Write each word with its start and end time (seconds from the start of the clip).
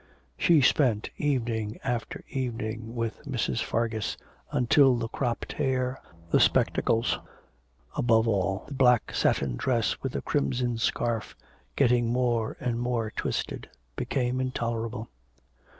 She 0.35 0.61
spent 0.61 1.11
evening 1.17 1.77
after 1.83 2.23
evening 2.27 2.95
with 2.95 3.23
Mrs. 3.27 3.61
Fargus, 3.61 4.17
until 4.51 4.95
the 4.95 5.07
cropped 5.07 5.53
hair, 5.53 6.01
the 6.31 6.39
spectacles, 6.39 7.19
above 7.95 8.27
all, 8.27 8.63
the 8.65 8.73
black 8.73 9.13
satin 9.13 9.57
dress 9.57 10.01
with 10.01 10.13
the 10.13 10.23
crimson 10.23 10.79
scarf, 10.79 11.35
getting 11.75 12.11
more 12.11 12.57
and 12.59 12.79
more 12.79 13.11
twisted, 13.11 13.69
became 13.95 14.41
intolerable. 14.41 15.07